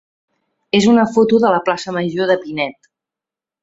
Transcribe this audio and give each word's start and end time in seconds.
és 0.77 0.87
una 0.93 1.03
foto 1.17 1.43
de 1.45 1.53
la 1.57 1.61
plaça 1.69 1.97
major 2.01 2.35
de 2.35 2.43
Pinet. 2.45 2.95